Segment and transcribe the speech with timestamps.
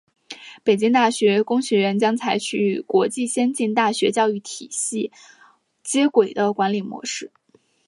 [0.63, 5.11] 北京大学工学院将采取与国际先进大学教育体制
[5.83, 7.31] 接轨的管理模式。